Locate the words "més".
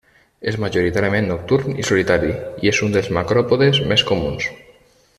3.93-4.09